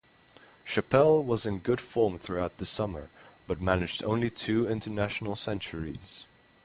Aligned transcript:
Chappell 0.65 1.23
was 1.23 1.45
in 1.45 1.59
good 1.59 1.79
form 1.79 2.17
throughout 2.17 2.57
the 2.57 2.65
summer, 2.65 3.11
but 3.45 3.61
managed 3.61 4.03
only 4.03 4.31
two 4.31 4.67
international 4.67 5.35
centuries. 5.35 6.25